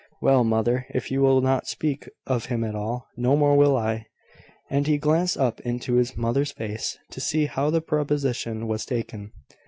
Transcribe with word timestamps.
"Well, 0.19 0.43
mother, 0.43 0.87
if 0.89 1.11
you 1.11 1.21
will 1.21 1.41
not 1.41 1.67
speak 1.67 2.09
of 2.25 2.45
him 2.45 2.63
at 2.63 2.73
all, 2.73 3.07
no 3.15 3.37
more 3.37 3.55
will 3.55 3.77
I." 3.77 4.07
And 4.67 4.87
he 4.87 4.97
glanced 4.97 5.37
up 5.37 5.59
into 5.59 5.93
his 5.93 6.17
mother's 6.17 6.51
face, 6.53 6.97
to 7.11 7.21
see 7.21 7.45
how 7.45 7.69
the 7.69 7.81
proposition 7.81 8.67
was 8.67 8.83
taken. 8.83 9.31